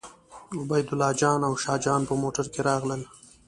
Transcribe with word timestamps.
عبیدالله 0.59 1.09
جان 1.21 1.39
او 1.47 1.53
شاه 1.63 1.79
جان 1.85 2.01
په 2.09 2.13
موټر 2.21 2.45
کې 2.53 2.59
راغلل. 2.69 3.01